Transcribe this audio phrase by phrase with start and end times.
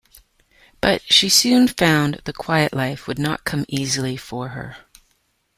[0.81, 4.77] But, she soon found the quiet life would not come easily for her.